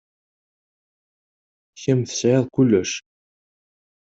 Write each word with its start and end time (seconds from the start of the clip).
Kemm 1.81 2.01
tesɛiḍ 2.03 2.45
kullec. 2.55 2.91